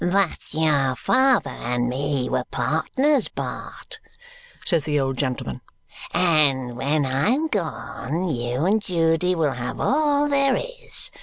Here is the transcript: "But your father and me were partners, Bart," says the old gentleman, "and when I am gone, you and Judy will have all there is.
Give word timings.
"But 0.03 0.51
your 0.51 0.95
father 0.95 1.51
and 1.51 1.87
me 1.87 2.27
were 2.27 2.45
partners, 2.45 3.27
Bart," 3.27 3.99
says 4.65 4.83
the 4.85 4.99
old 4.99 5.19
gentleman, 5.19 5.61
"and 6.11 6.75
when 6.75 7.05
I 7.05 7.29
am 7.29 7.45
gone, 7.45 8.29
you 8.33 8.65
and 8.65 8.81
Judy 8.81 9.35
will 9.35 9.51
have 9.51 9.79
all 9.79 10.27
there 10.27 10.55
is. 10.55 11.11